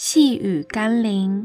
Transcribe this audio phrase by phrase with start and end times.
[0.00, 1.44] 细雨甘霖，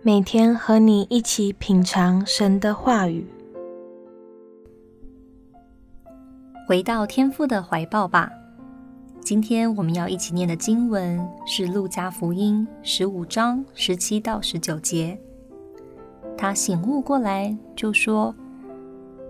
[0.00, 3.26] 每天和你一起品尝神的话语，
[6.68, 8.30] 回到天父的怀抱吧。
[9.20, 11.18] 今天我们要一起念的经文
[11.48, 15.18] 是《路加福音》十五章十七到十九节。
[16.38, 18.32] 他醒悟过来，就说：“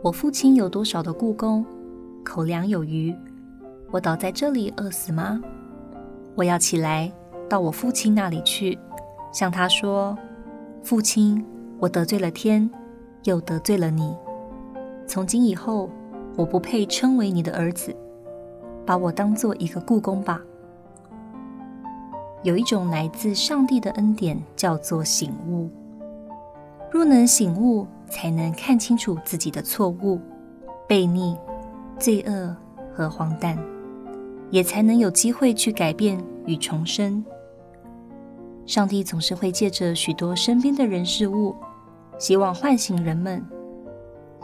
[0.05, 1.65] 我父亲有多少的雇工，
[2.23, 3.17] 口粮有余，
[3.91, 5.41] 我倒在这里饿死吗？
[6.35, 7.11] 我要起来。”
[7.49, 8.79] 到我父亲那里去，
[9.33, 10.17] 向他说
[10.83, 11.45] ：“父亲，
[11.79, 12.69] 我得罪了天，
[13.25, 14.17] 又得罪了你。
[15.07, 15.91] 从今以后，
[16.37, 17.95] 我不配称为你的儿子，
[18.87, 20.41] 把我当做一个雇工吧。”
[22.43, 25.71] 有一种来自上帝的恩典，叫做醒悟。
[26.91, 30.21] 若能醒悟，才能看清楚自己的错误、
[30.87, 31.37] 悖逆、
[31.99, 32.55] 罪恶
[32.95, 33.59] 和荒诞，
[34.51, 37.25] 也才能有机会去改变与重生。
[38.67, 41.55] 上帝总是会借着许多身边的人事物，
[42.19, 43.45] 希望唤醒人们，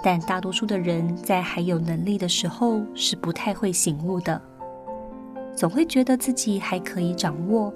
[0.03, 4.41] 但大多数的人在还有能力的时候是不太会醒悟的，
[5.57, 7.73] 总会觉得自己还可以掌握，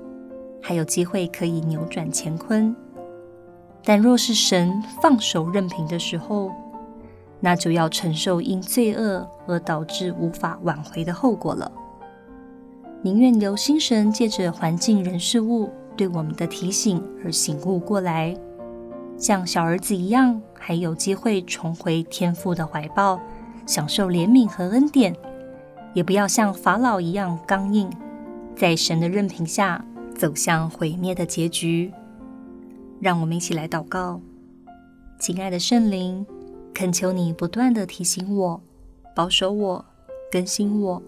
[0.60, 2.76] 还有机会可以扭转乾坤。
[3.82, 6.52] 但若是神放手任凭的时候，
[7.40, 11.72] 那就要承受因罪恶而导致无法挽回的后果了。
[13.02, 15.70] 宁愿留心神借着环境人事物。
[15.96, 18.36] 对我们的提醒而醒悟过来，
[19.16, 23.20] 像小儿子一样，还有机会重回天父的怀抱，
[23.66, 25.14] 享受怜悯和恩典；
[25.94, 27.88] 也不要像法老一样刚硬，
[28.56, 29.84] 在神的任凭下
[30.16, 31.92] 走向毁灭的结局。
[33.00, 34.20] 让我们一起来祷告，
[35.20, 36.26] 亲爱的圣灵，
[36.72, 38.60] 恳求你不断地提醒我、
[39.14, 39.84] 保守我、
[40.32, 41.02] 更新我，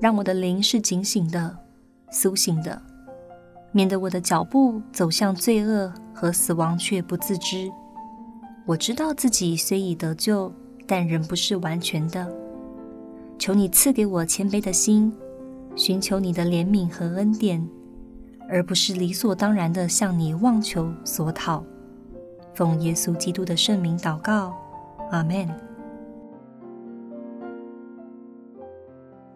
[0.00, 1.56] 让我的灵是警醒的、
[2.10, 2.80] 苏醒的。
[3.74, 7.68] 免得我的脚步走向罪恶和死亡，却不自知。
[8.64, 10.52] 我知道自己虽已得救，
[10.86, 12.32] 但仍不是完全的。
[13.36, 15.12] 求你赐给我谦卑的心，
[15.74, 17.68] 寻求你的怜悯和恩典，
[18.48, 21.64] 而不是理所当然的向你妄求索讨。
[22.54, 24.54] 奉耶稣基督的圣名祷告，
[25.10, 25.50] 阿门。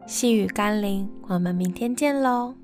[0.07, 2.55] 细雨甘霖，我们明天见喽。